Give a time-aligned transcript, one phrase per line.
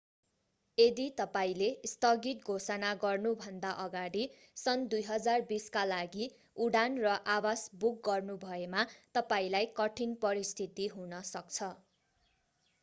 [0.77, 4.23] यदि तपाईंले स्थगित घोषणा गर्नुभन्दा अगाडि
[4.57, 6.29] सन् 2020 का लागि
[6.65, 8.85] उडान र आवास बुक गर्नुभएमा
[9.15, 11.69] तपाईंलाई कठिन परिस्थिति हुन सक्छ